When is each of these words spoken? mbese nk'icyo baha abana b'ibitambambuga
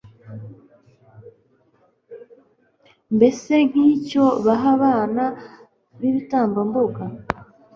mbese 3.15 3.53
nk'icyo 3.67 4.23
baha 4.45 4.67
abana 4.77 5.23
b'ibitambambuga 5.99 7.03